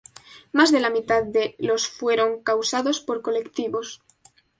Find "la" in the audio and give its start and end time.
0.79-0.89